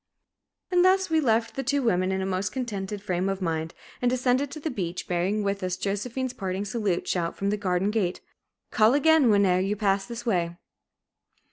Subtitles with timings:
[0.71, 4.09] And thus we left the two women in a most contented frame of mind, and
[4.09, 8.19] descended to the beach, bearing with us Josephine's parting salute, shouted from the garden gate,
[8.71, 10.57] "Call agin, whene'er ye pass this way!"